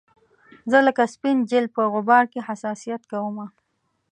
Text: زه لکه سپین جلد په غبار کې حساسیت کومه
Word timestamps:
زه 0.71 0.77
لکه 0.87 1.03
سپین 1.13 1.37
جلد 1.49 1.69
په 1.77 1.81
غبار 1.93 2.23
کې 2.31 2.45
حساسیت 2.47 3.01
کومه 3.11 3.45